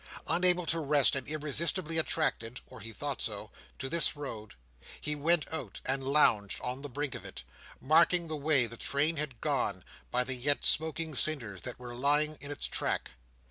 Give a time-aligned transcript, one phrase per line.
[0.25, 4.55] Unable to rest, and irresistibly attracted—or he thought so—to this road,
[4.99, 7.43] he went out, and lounged on the brink of it,
[7.79, 12.35] marking the way the train had gone, by the yet smoking cinders that were lying
[12.41, 13.11] in its track.